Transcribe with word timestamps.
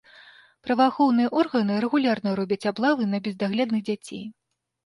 Праваахоўныя 0.67 1.29
органы 1.41 1.77
рэгулярна 1.85 2.33
робяць 2.39 2.61
аблавы 2.73 3.03
на 3.13 3.23
бездаглядных 3.29 3.81
дзяцей. 3.93 4.29